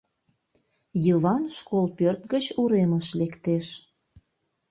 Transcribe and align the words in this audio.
Йыван 1.05 1.43
школ 1.57 1.85
пӧрт 1.97 2.21
гыч 2.33 2.45
уремыш 2.61 3.07
лектеш. 3.19 3.65